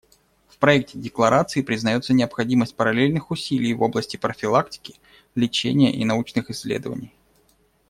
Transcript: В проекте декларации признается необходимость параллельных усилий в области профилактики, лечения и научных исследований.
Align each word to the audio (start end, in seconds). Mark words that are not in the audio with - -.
В 0.47 0.57
проекте 0.57 0.97
декларации 0.97 1.61
признается 1.61 2.11
необходимость 2.13 2.75
параллельных 2.75 3.29
усилий 3.29 3.75
в 3.75 3.83
области 3.83 4.17
профилактики, 4.17 4.95
лечения 5.35 5.91
и 5.93 6.03
научных 6.05 6.49
исследований. 6.49 7.13